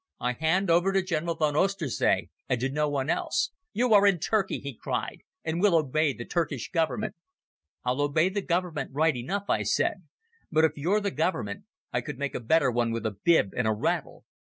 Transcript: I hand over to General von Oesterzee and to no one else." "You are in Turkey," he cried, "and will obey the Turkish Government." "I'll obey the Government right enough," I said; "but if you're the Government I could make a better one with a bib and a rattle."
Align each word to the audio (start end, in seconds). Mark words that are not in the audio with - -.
I 0.19 0.33
hand 0.33 0.71
over 0.71 0.91
to 0.93 1.03
General 1.03 1.35
von 1.35 1.55
Oesterzee 1.55 2.31
and 2.49 2.59
to 2.59 2.69
no 2.69 2.89
one 2.89 3.07
else." 3.07 3.51
"You 3.71 3.93
are 3.93 4.07
in 4.07 4.17
Turkey," 4.17 4.57
he 4.57 4.73
cried, 4.73 5.19
"and 5.43 5.61
will 5.61 5.75
obey 5.75 6.11
the 6.11 6.25
Turkish 6.25 6.71
Government." 6.71 7.13
"I'll 7.83 8.01
obey 8.01 8.29
the 8.29 8.41
Government 8.41 8.89
right 8.93 9.15
enough," 9.15 9.47
I 9.47 9.61
said; 9.61 10.05
"but 10.51 10.65
if 10.65 10.71
you're 10.75 11.01
the 11.01 11.11
Government 11.11 11.65
I 11.93 12.01
could 12.01 12.17
make 12.17 12.33
a 12.33 12.39
better 12.39 12.71
one 12.71 12.89
with 12.91 13.05
a 13.05 13.11
bib 13.11 13.53
and 13.55 13.67
a 13.67 13.73
rattle." 13.73 14.25